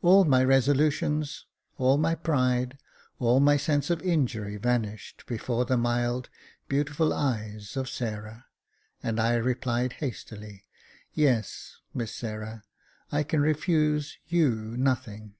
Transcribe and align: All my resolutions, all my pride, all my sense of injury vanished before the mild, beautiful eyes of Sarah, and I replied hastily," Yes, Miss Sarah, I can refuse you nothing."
All 0.00 0.24
my 0.24 0.44
resolutions, 0.44 1.44
all 1.76 1.98
my 1.98 2.14
pride, 2.14 2.78
all 3.18 3.40
my 3.40 3.56
sense 3.56 3.90
of 3.90 4.00
injury 4.00 4.58
vanished 4.58 5.24
before 5.26 5.64
the 5.64 5.76
mild, 5.76 6.30
beautiful 6.68 7.12
eyes 7.12 7.76
of 7.76 7.88
Sarah, 7.88 8.44
and 9.02 9.18
I 9.18 9.34
replied 9.34 9.94
hastily," 9.94 10.66
Yes, 11.14 11.78
Miss 11.92 12.14
Sarah, 12.14 12.62
I 13.10 13.24
can 13.24 13.40
refuse 13.40 14.18
you 14.28 14.76
nothing." 14.76 15.34